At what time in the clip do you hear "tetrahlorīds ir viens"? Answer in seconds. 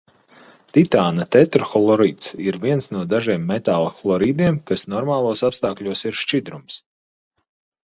1.35-2.89